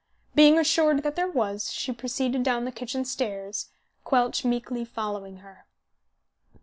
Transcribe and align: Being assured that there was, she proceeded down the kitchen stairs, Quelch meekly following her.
Being 0.33 0.57
assured 0.57 1.03
that 1.03 1.15
there 1.15 1.29
was, 1.29 1.71
she 1.71 1.91
proceeded 1.91 2.41
down 2.41 2.65
the 2.65 2.71
kitchen 2.71 3.05
stairs, 3.05 3.69
Quelch 4.03 4.43
meekly 4.43 4.83
following 4.83 5.37
her. 5.45 5.67